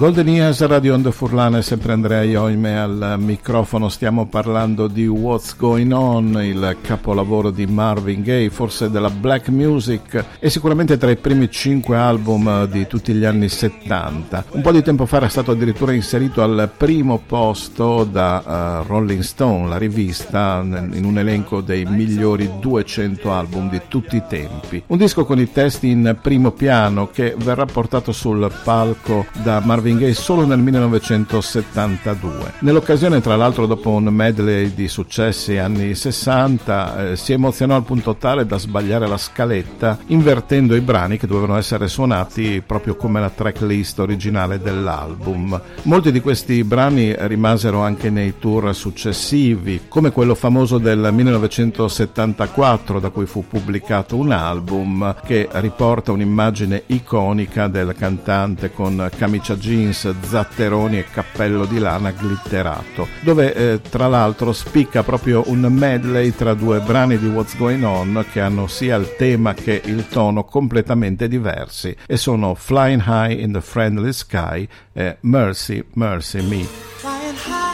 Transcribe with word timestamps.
Golden 0.00 0.28
Years 0.28 0.64
Radio 0.64 0.94
on 0.94 1.02
the 1.02 1.12
Furlane, 1.12 1.60
sempre 1.60 1.92
Andrea 1.92 2.22
Ioime 2.22 2.78
al 2.78 3.16
microfono, 3.18 3.90
stiamo 3.90 4.24
parlando 4.24 4.88
di 4.88 5.06
What's 5.06 5.54
Going 5.54 5.92
On, 5.92 6.42
il 6.42 6.78
capolavoro 6.80 7.50
di 7.50 7.66
Marvin 7.66 8.22
Gaye, 8.22 8.48
forse 8.48 8.90
della 8.90 9.10
black 9.10 9.48
music 9.48 10.24
e 10.38 10.48
sicuramente 10.48 10.96
tra 10.96 11.10
i 11.10 11.16
primi 11.16 11.50
cinque 11.50 11.98
album 11.98 12.64
di 12.68 12.86
tutti 12.86 13.12
gli 13.12 13.26
anni 13.26 13.50
70. 13.50 14.46
Un 14.52 14.62
po' 14.62 14.72
di 14.72 14.82
tempo 14.82 15.04
fa 15.04 15.18
era 15.18 15.28
stato 15.28 15.50
addirittura 15.50 15.92
inserito 15.92 16.42
al 16.42 16.70
primo 16.74 17.18
posto 17.18 18.04
da 18.04 18.80
uh, 18.80 18.86
Rolling 18.86 19.20
Stone, 19.20 19.68
la 19.68 19.76
rivista, 19.76 20.62
in 20.64 21.04
un 21.04 21.18
elenco 21.18 21.60
dei 21.60 21.84
migliori 21.84 22.50
200 22.58 23.30
album 23.30 23.68
di 23.68 23.82
tutti 23.86 24.16
i 24.16 24.22
tempi. 24.26 24.82
Un 24.86 24.96
disco 24.96 25.26
con 25.26 25.38
i 25.38 25.52
testi 25.52 25.90
in 25.90 26.16
primo 26.22 26.52
piano 26.52 27.10
che 27.10 27.34
verrà 27.36 27.66
portato 27.66 28.12
sul 28.12 28.50
palco 28.64 29.26
da 29.42 29.60
Marvin 29.62 29.88
Marvin 29.90 29.98
Gaye 29.98 30.14
solo 30.14 30.46
nel 30.46 30.60
1972. 30.60 32.52
Nell'occasione, 32.60 33.20
tra 33.20 33.34
l'altro, 33.36 33.66
dopo 33.66 33.90
un 33.90 34.04
medley 34.04 34.72
di 34.74 34.86
successi 34.88 35.56
anni 35.56 35.94
60, 35.94 37.10
eh, 37.10 37.16
si 37.16 37.32
emozionò 37.32 37.74
al 37.74 37.82
punto 37.82 38.14
tale 38.16 38.46
da 38.46 38.58
sbagliare 38.58 39.08
la 39.08 39.16
scaletta, 39.16 39.98
invertendo 40.06 40.76
i 40.76 40.80
brani 40.80 41.18
che 41.18 41.26
dovevano 41.26 41.56
essere 41.56 41.88
suonati 41.88 42.62
proprio 42.64 42.94
come 42.94 43.20
la 43.20 43.30
tracklist 43.30 43.98
originale 43.98 44.60
dell'album. 44.60 45.60
Molti 45.82 46.12
di 46.12 46.20
questi 46.20 46.62
brani 46.62 47.14
rimasero 47.18 47.80
anche 47.80 48.10
nei 48.10 48.34
tour 48.38 48.74
successivi, 48.74 49.82
come 49.88 50.12
quello 50.12 50.34
famoso 50.34 50.78
del 50.78 51.08
1974, 51.10 53.00
da 53.00 53.10
cui 53.10 53.26
fu 53.26 53.44
pubblicato 53.46 54.16
un 54.16 54.30
album 54.30 55.16
che 55.24 55.48
riporta 55.52 56.12
un'immagine 56.12 56.84
iconica 56.86 57.66
del 57.68 57.94
cantante 57.96 58.72
con 58.72 59.10
camicia 59.16 59.56
jeans 59.56 59.78
jeans, 59.80 60.14
zatteroni 60.20 60.98
e 60.98 61.04
cappello 61.10 61.64
di 61.64 61.78
lana 61.78 62.10
glitterato, 62.10 63.08
dove 63.20 63.54
eh, 63.54 63.80
tra 63.80 64.06
l'altro 64.06 64.52
spicca 64.52 65.02
proprio 65.02 65.44
un 65.46 65.60
medley 65.60 66.34
tra 66.34 66.54
due 66.54 66.80
brani 66.80 67.18
di 67.18 67.26
What's 67.28 67.56
Going 67.56 67.82
On 67.84 68.24
che 68.30 68.40
hanno 68.40 68.66
sia 68.66 68.96
il 68.96 69.14
tema 69.16 69.54
che 69.54 69.80
il 69.84 70.06
tono 70.08 70.44
completamente 70.44 71.28
diversi 71.28 71.94
e 72.06 72.16
sono 72.16 72.54
Flying 72.54 73.02
High 73.04 73.40
in 73.40 73.52
the 73.52 73.60
Friendly 73.60 74.12
Sky 74.12 74.68
e 74.92 75.16
Mercy, 75.20 75.82
Mercy 75.94 76.42
Me. 76.42 76.64
Flying 76.96 77.36
high 77.46 77.68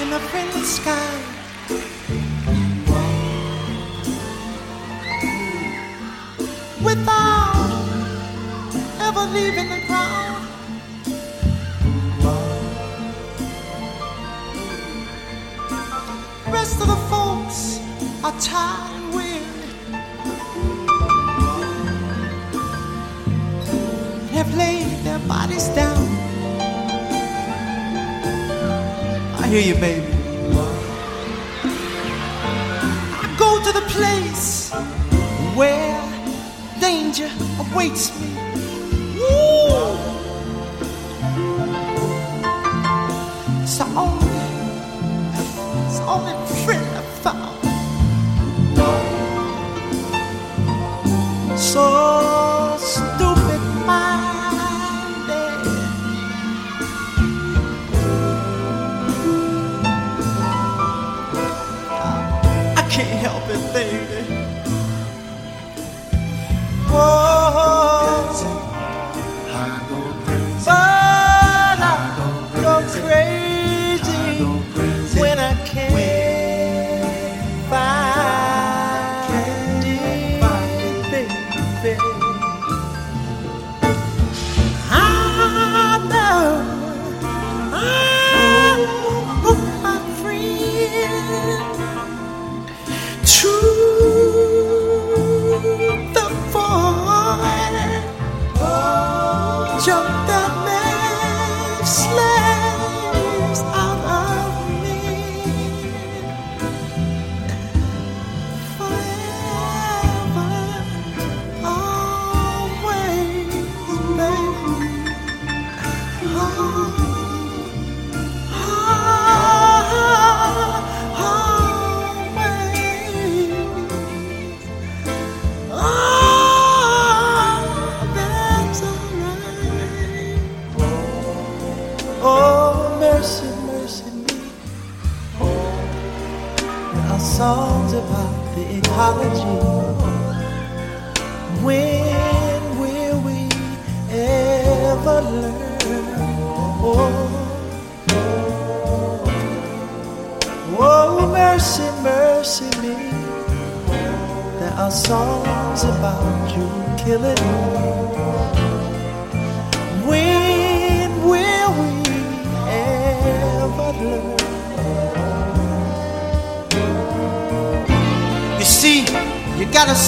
in 0.00 0.10
the 0.10 0.18
friendly 0.30 0.62
sky 0.62 1.32
Without 6.84 7.04
never 7.06 7.43
leaving 9.34 9.68
the 9.68 9.80
ground. 9.88 10.46
Rest 16.52 16.80
of 16.80 16.86
the 16.86 17.00
folks 17.10 17.80
are 18.22 18.34
tired 18.40 18.92
and 18.94 19.14
weary. 19.16 19.42
Have 24.36 24.54
laid 24.56 25.02
their 25.02 25.18
bodies 25.26 25.66
down. 25.80 26.06
I 29.42 29.48
hear 29.48 29.60
you, 29.60 29.74
baby. 29.80 30.12
I 33.22 33.26
go 33.36 33.50
to 33.66 33.72
the 33.72 33.86
place 33.96 34.70
where 35.56 36.00
danger 36.80 37.30
awaits 37.58 38.14
me. 38.20 38.33
soul. 51.74 52.23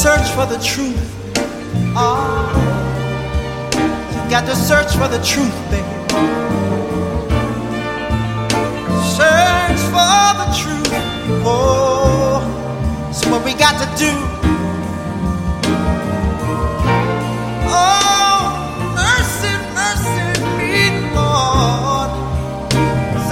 Search 0.06 0.28
for 0.36 0.46
the 0.46 0.58
truth. 0.62 1.00
Oh, 1.96 2.46
you 4.12 4.30
got 4.30 4.44
to 4.46 4.54
search 4.54 4.92
for 4.94 5.08
the 5.08 5.18
truth, 5.24 5.56
baby. 5.70 5.88
Search 9.18 9.80
for 9.94 10.26
the 10.40 10.48
truth. 10.60 10.92
Oh, 11.44 13.08
it's 13.10 13.24
what 13.26 13.44
we 13.44 13.54
got 13.54 13.74
to 13.82 13.88
do. 13.98 14.12
Oh, 17.66 18.42
mercy, 18.94 19.54
mercy 19.80 20.28
me, 20.58 20.90
Lord. 21.16 22.10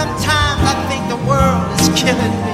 Sometimes 0.01 0.61
I 0.73 0.75
think 0.89 1.03
the 1.09 1.21
world 1.29 1.81
is 1.81 1.89
killing 2.01 2.35
me. 2.45 2.54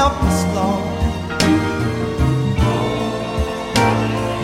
Help 0.00 0.22
us, 0.30 0.40
Lord. 0.56 0.84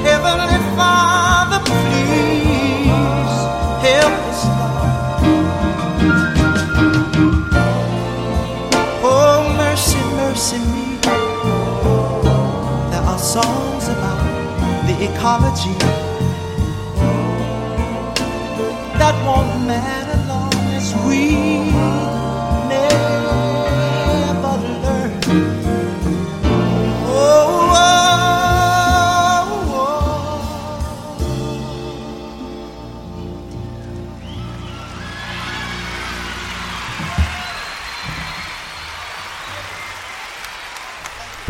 Heavenly 0.08 0.60
Father, 0.76 1.60
please 1.70 3.36
help 3.88 4.16
us, 4.30 4.40
Lord. 4.58 4.90
Oh, 9.02 9.38
mercy, 9.62 10.02
mercy 10.20 10.58
me. 10.72 10.86
There 12.90 13.04
are 13.12 13.22
songs 13.36 13.84
about 13.94 14.24
the 14.86 14.94
ecology 15.08 15.74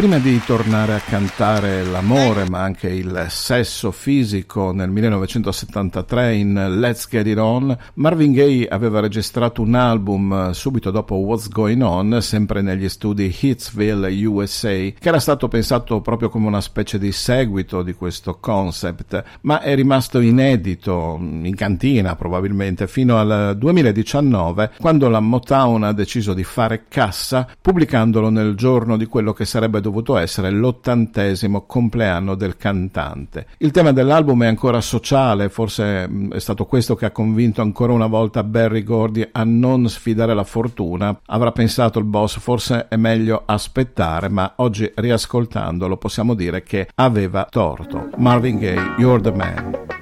Prima 0.07 0.23
di 0.23 0.41
tornare 0.45 0.95
a 0.95 1.01
cantare 1.01 1.83
l'amore 1.83 2.49
ma 2.49 2.63
anche 2.63 2.87
il 2.87 3.27
sesso 3.29 3.91
fisico 3.91 4.71
nel 4.71 4.89
1973 4.89 6.35
in 6.37 6.79
Let's 6.79 7.09
Get 7.09 7.27
It 7.27 7.39
On, 7.39 7.77
Marvin 7.95 8.31
Gaye 8.31 8.69
aveva 8.69 9.01
registrato 9.01 9.63
un 9.63 9.75
album 9.75 10.53
subito 10.53 10.93
dopo 10.93 11.17
What's 11.17 11.49
Going 11.49 11.83
On, 11.83 12.23
sempre 12.23 12.63
negli 12.63 12.89
studi 12.89 13.35
Hitsville, 13.37 14.25
USA, 14.27 14.69
che 14.69 14.95
era 15.01 15.19
stato 15.19 15.49
pensato 15.49 16.01
proprio 16.01 16.29
come 16.29 16.47
una 16.47 16.61
specie 16.61 17.01
di 17.01 17.11
seguito 17.11 17.83
di 17.83 17.93
questo 17.93 18.39
concept, 18.39 19.25
ma 19.41 19.61
è 19.61 19.75
rimasto 19.75 20.21
inedito, 20.21 21.19
in 21.19 21.55
cantina 21.57 22.15
probabilmente, 22.15 22.87
fino 22.87 23.19
al 23.19 23.57
2019, 23.59 24.75
quando 24.79 25.09
la 25.09 25.19
Motown 25.19 25.83
ha 25.83 25.93
deciso 25.93 26.33
di 26.33 26.45
fare 26.45 26.85
cassa 26.87 27.49
pubblicandolo 27.61 28.29
nel 28.31 28.55
giorno 28.55 28.97
di 28.97 29.07
quello 29.07 29.33
che 29.33 29.45
sarebbe 29.45 29.81
dovuto 29.81 29.95
essere 30.17 30.51
l'ottantesimo 30.51 31.67
compleanno 31.67 32.35
del 32.35 32.57
cantante. 32.57 33.47
Il 33.59 33.71
tema 33.71 33.93
dell'album 33.93 34.43
è 34.45 34.47
ancora 34.47 34.81
sociale, 34.81 35.49
forse 35.49 36.09
mh, 36.09 36.35
è 36.35 36.39
stato 36.39 36.67
questo 36.67 36.95
che 36.95 37.07
ha 37.07 37.11
convinto 37.11 37.63
ancora 37.63 37.93
una 37.93 38.07
volta 38.07 38.43
Barry 38.43 38.83
Gordy 38.83 39.29
a 39.33 39.45
non 39.45 39.89
sfidare 39.89 40.35
la 40.35 40.45
fortuna. 40.45 41.19
Avrà 41.27 41.53
pensato 41.53 41.99
il 41.99 42.05
boss, 42.05 42.39
forse 42.39 42.89
è 42.89 42.97
meglio 42.97 43.43
aspettare, 43.45 44.29
ma 44.29 44.55
oggi 44.57 44.91
riascoltandolo 44.95 45.97
possiamo 45.97 46.35
dire 46.35 46.63
che 46.63 46.89
aveva 46.95 47.47
torto. 47.49 48.11
Marvin 48.17 48.59
Gaye, 48.59 48.95
You're 48.99 49.21
the 49.21 49.33
Man. 49.33 49.96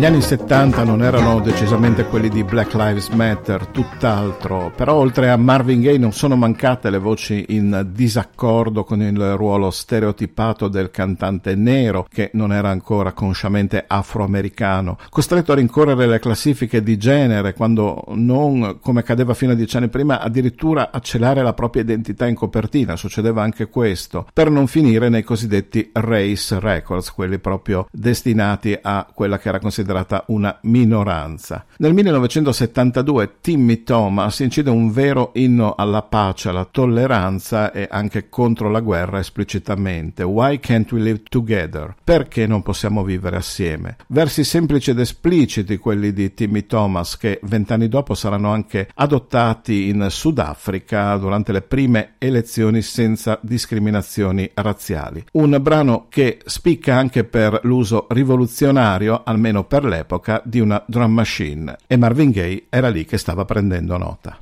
Gli 0.00 0.06
anni 0.06 0.22
70 0.22 0.82
non 0.82 1.02
erano 1.02 1.40
decisamente 1.40 2.06
quelli 2.06 2.30
di 2.30 2.42
Black 2.42 2.72
Lives 2.72 3.08
Matter, 3.08 3.66
tutt'altro, 3.66 4.72
però 4.74 4.94
oltre 4.94 5.28
a 5.28 5.36
Marvin 5.36 5.82
Gaye 5.82 5.98
non 5.98 6.14
sono 6.14 6.36
mancate 6.36 6.88
le 6.88 6.96
voci 6.96 7.44
in 7.48 7.86
disaccordo 7.92 8.82
con 8.82 9.02
il 9.02 9.36
ruolo 9.36 9.70
stereotipato 9.70 10.68
del 10.68 10.90
cantante 10.90 11.54
nero, 11.54 12.06
che 12.08 12.30
non 12.32 12.50
era 12.50 12.70
ancora 12.70 13.12
consciamente 13.12 13.84
afroamericano, 13.86 14.96
costretto 15.10 15.52
a 15.52 15.56
rincorrere 15.56 16.06
le 16.06 16.18
classifiche 16.18 16.82
di 16.82 16.96
genere 16.96 17.52
quando 17.52 18.02
non, 18.14 18.78
come 18.80 19.00
accadeva 19.00 19.34
fino 19.34 19.52
a 19.52 19.54
dieci 19.54 19.76
anni 19.76 19.88
prima, 19.88 20.20
addirittura 20.20 20.92
a 20.92 21.00
celare 21.00 21.42
la 21.42 21.52
propria 21.52 21.82
identità 21.82 22.26
in 22.26 22.36
copertina, 22.36 22.96
succedeva 22.96 23.42
anche 23.42 23.68
questo, 23.68 24.26
per 24.32 24.48
non 24.50 24.66
finire 24.66 25.10
nei 25.10 25.22
cosiddetti 25.22 25.90
race 25.92 26.58
records, 26.58 27.12
quelli 27.12 27.38
proprio 27.38 27.86
destinati 27.92 28.78
a 28.80 29.06
quella 29.12 29.38
che 29.38 29.48
era 29.50 29.58
considerata 29.58 29.88
considerata 29.90 30.24
una 30.28 30.56
minoranza. 30.62 31.64
Nel 31.78 31.92
1972 31.92 33.36
Timmy 33.40 33.82
Thomas 33.82 34.38
incide 34.40 34.70
un 34.70 34.92
vero 34.92 35.32
inno 35.34 35.74
alla 35.76 36.02
pace, 36.02 36.48
alla 36.48 36.68
tolleranza 36.70 37.72
e 37.72 37.88
anche 37.90 38.28
contro 38.28 38.70
la 38.70 38.80
guerra 38.80 39.18
esplicitamente. 39.18 40.22
Why 40.22 40.60
can't 40.60 40.90
we 40.92 41.00
live 41.00 41.22
together? 41.28 41.94
Perché 42.02 42.46
non 42.46 42.62
possiamo 42.62 43.02
vivere 43.02 43.36
assieme? 43.36 43.96
Versi 44.08 44.44
semplici 44.44 44.90
ed 44.90 45.00
espliciti 45.00 45.78
quelli 45.78 46.12
di 46.12 46.32
Timmy 46.34 46.66
Thomas 46.66 47.16
che 47.16 47.40
vent'anni 47.42 47.88
dopo 47.88 48.14
saranno 48.14 48.50
anche 48.50 48.88
adottati 48.94 49.88
in 49.88 50.06
Sudafrica 50.08 51.16
durante 51.16 51.52
le 51.52 51.62
prime 51.62 52.14
elezioni 52.18 52.82
senza 52.82 53.38
discriminazioni 53.42 54.48
razziali. 54.54 55.24
Un 55.32 55.58
brano 55.60 56.06
che 56.08 56.38
spicca 56.44 56.96
anche 56.96 57.24
per 57.24 57.60
l'uso 57.62 58.06
rivoluzionario, 58.10 59.22
almeno 59.24 59.64
per 59.64 59.79
l'epoca 59.84 60.40
di 60.44 60.60
una 60.60 60.82
drum 60.86 61.12
machine 61.12 61.76
e 61.86 61.96
Marvin 61.96 62.30
Gaye 62.30 62.66
era 62.68 62.88
lì 62.88 63.04
che 63.04 63.18
stava 63.18 63.44
prendendo 63.44 63.96
nota. 63.96 64.38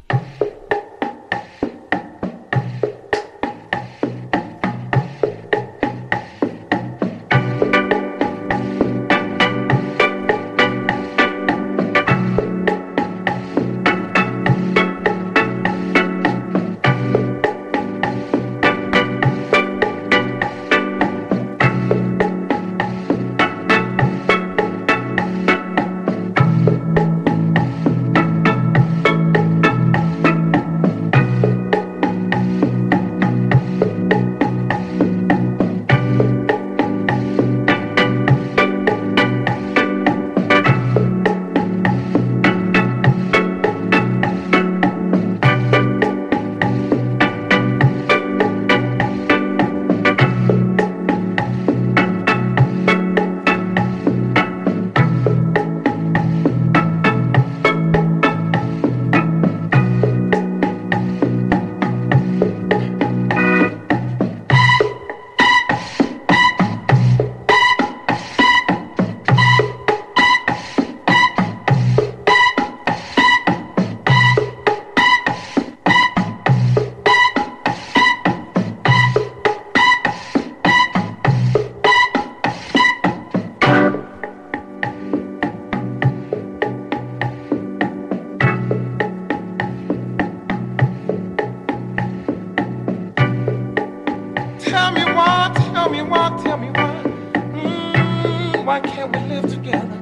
Why 98.79 98.91
can't 98.91 99.17
we 99.17 99.21
live 99.35 99.51
together? 99.51 100.01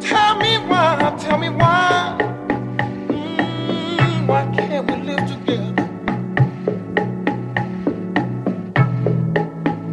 Tell 0.00 0.38
me 0.38 0.56
why, 0.68 1.16
tell 1.18 1.36
me 1.38 1.50
why. 1.50 2.16
Mm, 3.08 4.26
why 4.26 4.50
can't 4.56 4.90
we 4.90 4.96
live 5.02 5.24
together? 5.28 5.84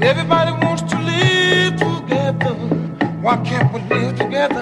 Everybody 0.01 0.51
wants 0.65 0.83
to 0.83 0.97
live 1.01 1.75
together. 1.75 2.55
Why 3.21 3.35
can't 3.43 3.73
we 3.73 3.81
live 3.93 4.15
together? 4.17 4.54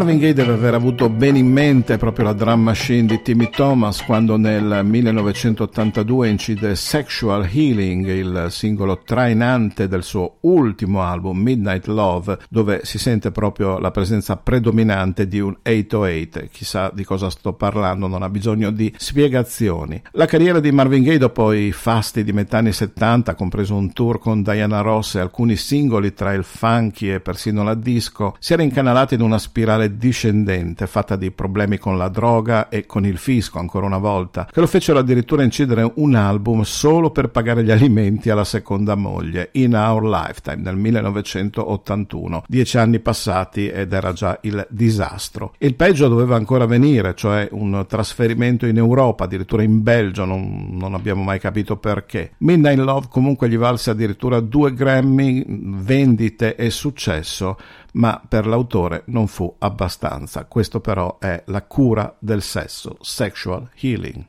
Marvin 0.00 0.18
Gaye 0.18 0.32
deve 0.32 0.54
aver 0.54 0.72
avuto 0.72 1.10
ben 1.10 1.36
in 1.36 1.52
mente 1.52 1.98
proprio 1.98 2.24
la 2.24 2.32
drum 2.32 2.62
machine 2.62 3.06
di 3.06 3.20
Timmy 3.20 3.50
Thomas 3.50 4.02
quando 4.02 4.38
nel 4.38 4.80
1982 4.82 6.26
incide 6.26 6.74
Sexual 6.74 7.46
Healing, 7.52 8.06
il 8.06 8.46
singolo 8.48 9.02
trainante 9.04 9.88
del 9.88 10.02
suo 10.02 10.38
ultimo 10.40 11.02
album 11.02 11.40
Midnight 11.40 11.86
Love, 11.88 12.38
dove 12.48 12.80
si 12.84 12.96
sente 12.96 13.30
proprio 13.30 13.78
la 13.78 13.90
presenza 13.90 14.38
predominante 14.38 15.28
di 15.28 15.38
un 15.38 15.54
808. 15.62 16.48
Chissà 16.50 16.90
di 16.94 17.04
cosa 17.04 17.28
sto 17.28 17.52
parlando, 17.52 18.06
non 18.06 18.22
ha 18.22 18.30
bisogno 18.30 18.70
di 18.70 18.90
spiegazioni. 18.96 20.00
La 20.12 20.24
carriera 20.24 20.60
di 20.60 20.72
Marvin 20.72 21.02
Gaye 21.02 21.18
dopo 21.18 21.52
i 21.52 21.72
fasti 21.72 22.24
di 22.24 22.32
metà 22.32 22.56
anni 22.56 22.72
70, 22.72 23.34
compreso 23.34 23.74
un 23.74 23.92
tour 23.92 24.18
con 24.18 24.42
Diana 24.42 24.80
Ross 24.80 25.16
e 25.16 25.20
alcuni 25.20 25.56
singoli 25.56 26.14
tra 26.14 26.32
il 26.32 26.44
funky 26.44 27.10
e 27.10 27.20
persino 27.20 27.62
la 27.62 27.74
disco, 27.74 28.34
si 28.38 28.54
era 28.54 28.62
incanalata 28.62 29.14
in 29.14 29.20
una 29.20 29.36
spirale 29.36 29.88
discendente 29.96 30.86
fatta 30.86 31.16
di 31.16 31.30
problemi 31.30 31.78
con 31.78 31.96
la 31.96 32.08
droga 32.08 32.68
e 32.68 32.86
con 32.86 33.04
il 33.06 33.18
fisco 33.18 33.58
ancora 33.58 33.86
una 33.86 33.98
volta, 33.98 34.48
che 34.50 34.60
lo 34.60 34.66
fecero 34.66 34.98
addirittura 34.98 35.42
incidere 35.42 35.90
un 35.96 36.14
album 36.14 36.62
solo 36.62 37.10
per 37.10 37.28
pagare 37.28 37.64
gli 37.64 37.70
alimenti 37.70 38.30
alla 38.30 38.44
seconda 38.44 38.94
moglie, 38.94 39.50
In 39.52 39.74
Our 39.74 40.04
Lifetime, 40.04 40.62
nel 40.62 40.76
1981, 40.76 42.44
dieci 42.46 42.78
anni 42.78 43.00
passati 43.00 43.68
ed 43.68 43.92
era 43.92 44.12
già 44.12 44.38
il 44.42 44.66
disastro. 44.70 45.54
Il 45.58 45.74
peggio 45.74 46.08
doveva 46.08 46.36
ancora 46.36 46.66
venire, 46.66 47.14
cioè 47.14 47.48
un 47.52 47.84
trasferimento 47.88 48.66
in 48.66 48.76
Europa, 48.76 49.24
addirittura 49.24 49.62
in 49.62 49.82
Belgio, 49.82 50.24
non, 50.24 50.68
non 50.72 50.94
abbiamo 50.94 51.22
mai 51.22 51.38
capito 51.38 51.76
perché. 51.76 52.32
Midnight 52.38 52.78
Love 52.78 53.06
comunque 53.08 53.48
gli 53.48 53.56
valse 53.56 53.90
addirittura 53.90 54.40
due 54.40 54.72
Grammy, 54.74 55.44
vendite 55.46 56.56
e 56.56 56.70
successo, 56.70 57.56
ma 57.94 58.20
per 58.26 58.46
l'autore 58.46 59.02
non 59.06 59.26
fu 59.26 59.54
abbastanza. 59.58 60.44
Questo 60.44 60.80
però 60.80 61.18
è 61.18 61.42
la 61.46 61.62
cura 61.62 62.14
del 62.18 62.42
sesso, 62.42 62.96
sexual 63.00 63.70
healing. 63.74 64.24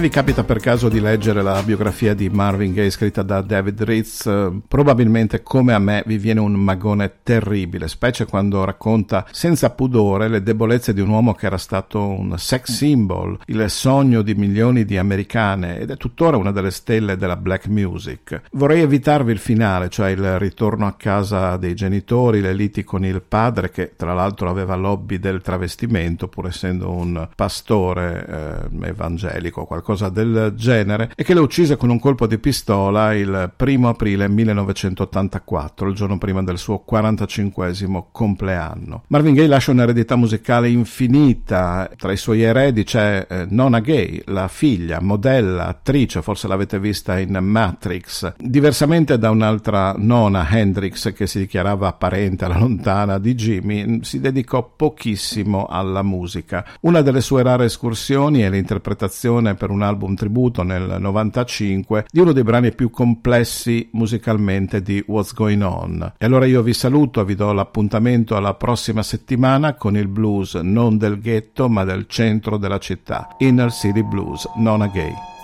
Se 0.00 0.06
vi 0.06 0.12
capita 0.12 0.44
per 0.44 0.60
caso 0.60 0.88
di 0.88 0.98
leggere 0.98 1.42
la 1.42 1.62
biografia 1.62 2.14
di 2.14 2.30
Marvin 2.30 2.72
Gaye 2.72 2.88
scritta 2.88 3.22
da 3.22 3.42
David 3.42 3.82
Ritz, 3.82 4.24
eh, 4.24 4.50
probabilmente 4.66 5.42
come 5.42 5.74
a 5.74 5.78
me 5.78 6.02
vi 6.06 6.16
viene 6.16 6.40
un 6.40 6.54
magone 6.54 7.16
terribile, 7.22 7.86
specie 7.86 8.24
quando 8.24 8.64
racconta 8.64 9.26
senza 9.30 9.68
pudore 9.68 10.28
le 10.28 10.42
debolezze 10.42 10.94
di 10.94 11.02
un 11.02 11.10
uomo 11.10 11.34
che 11.34 11.44
era 11.44 11.58
stato 11.58 12.00
un 12.00 12.34
sex 12.38 12.72
symbol, 12.72 13.38
il 13.48 13.68
sogno 13.68 14.22
di 14.22 14.34
milioni 14.34 14.86
di 14.86 14.96
americane 14.96 15.78
ed 15.80 15.90
è 15.90 15.98
tuttora 15.98 16.38
una 16.38 16.50
delle 16.50 16.70
stelle 16.70 17.18
della 17.18 17.36
black 17.36 17.66
music. 17.66 18.40
Vorrei 18.52 18.80
evitarvi 18.80 19.32
il 19.32 19.38
finale, 19.38 19.90
cioè 19.90 20.08
il 20.08 20.38
ritorno 20.38 20.86
a 20.86 20.94
casa 20.94 21.58
dei 21.58 21.74
genitori, 21.74 22.40
le 22.40 22.54
liti 22.54 22.84
con 22.84 23.04
il 23.04 23.20
padre 23.20 23.70
che 23.70 23.92
tra 23.96 24.14
l'altro 24.14 24.48
aveva 24.48 24.76
l'hobby 24.76 25.18
del 25.18 25.42
travestimento 25.42 26.26
pur 26.26 26.46
essendo 26.46 26.90
un 26.90 27.28
pastore 27.36 28.70
eh, 28.70 28.88
evangelico, 28.88 29.66
qualcosa 29.66 29.88
del 29.94 30.54
genere, 30.56 31.12
e 31.14 31.24
che 31.24 31.34
lo 31.34 31.42
uccise 31.42 31.76
con 31.76 31.90
un 31.90 31.98
colpo 31.98 32.26
di 32.26 32.38
pistola 32.38 33.14
il 33.14 33.52
primo 33.56 33.88
aprile 33.88 34.28
1984, 34.28 35.88
il 35.88 35.94
giorno 35.94 36.18
prima 36.18 36.42
del 36.42 36.58
suo 36.58 36.78
45 36.80 37.72
compleanno. 38.12 39.04
Marvin 39.08 39.34
Gaye 39.34 39.48
lascia 39.48 39.70
un'eredità 39.70 40.16
musicale 40.16 40.68
infinita, 40.68 41.90
tra 41.96 42.12
i 42.12 42.16
suoi 42.16 42.42
eredi 42.42 42.84
c'è 42.84 43.26
eh, 43.28 43.46
Nona 43.48 43.80
Gay, 43.80 44.22
la 44.26 44.48
figlia, 44.48 45.00
modella, 45.00 45.66
attrice, 45.66 46.22
forse 46.22 46.48
l'avete 46.48 46.78
vista 46.78 47.18
in 47.18 47.38
Matrix, 47.40 48.34
diversamente 48.38 49.18
da 49.18 49.30
un'altra 49.30 49.94
nona, 49.96 50.46
Hendrix, 50.50 51.12
che 51.12 51.26
si 51.26 51.38
dichiarava 51.38 51.92
parente 51.92 52.44
alla 52.44 52.58
lontana 52.58 53.18
di 53.18 53.34
Jimmy, 53.34 54.00
si 54.02 54.20
dedicò 54.20 54.72
pochissimo 54.76 55.66
alla 55.66 56.02
musica. 56.02 56.64
Una 56.80 57.00
delle 57.00 57.20
sue 57.20 57.42
rare 57.42 57.64
escursioni 57.64 58.40
è 58.40 58.50
l'interpretazione 58.50 59.54
per 59.54 59.70
un 59.70 59.79
album 59.82 60.14
tributo 60.14 60.62
nel 60.62 60.96
95 60.98 62.06
di 62.10 62.20
uno 62.20 62.32
dei 62.32 62.42
brani 62.42 62.72
più 62.72 62.90
complessi 62.90 63.88
musicalmente 63.92 64.82
di 64.82 65.02
What's 65.06 65.34
Going 65.34 65.62
On. 65.62 66.12
E 66.18 66.24
allora 66.24 66.46
io 66.46 66.62
vi 66.62 66.72
saluto, 66.72 67.24
vi 67.24 67.34
do 67.34 67.52
l'appuntamento 67.52 68.36
alla 68.36 68.54
prossima 68.54 69.02
settimana 69.02 69.74
con 69.74 69.96
il 69.96 70.08
blues 70.08 70.54
non 70.54 70.98
del 70.98 71.20
ghetto 71.20 71.68
ma 71.68 71.84
del 71.84 72.06
centro 72.06 72.56
della 72.56 72.78
città, 72.78 73.36
Inner 73.38 73.72
City 73.72 74.02
Blues, 74.02 74.48
Nona 74.56 74.86
Gay. 74.88 75.39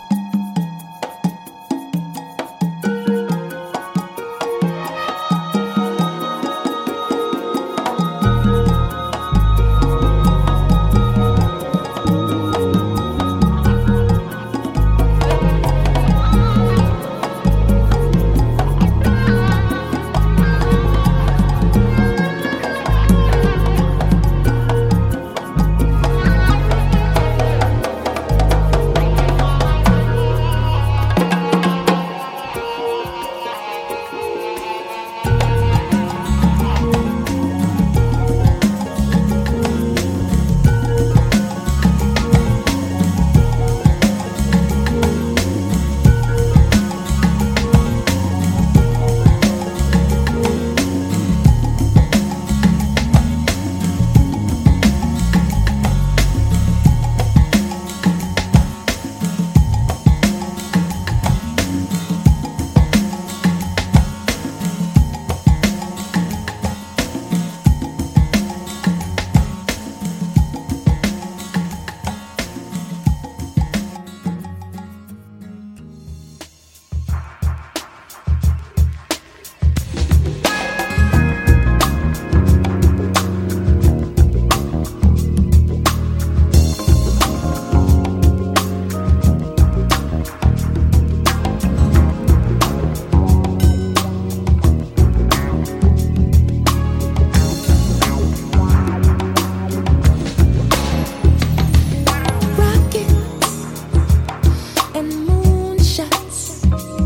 shots. 105.97 107.06